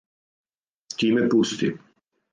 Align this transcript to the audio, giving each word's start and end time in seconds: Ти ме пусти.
Ти 0.97 1.07
ме 1.13 1.23
пусти. 1.29 1.69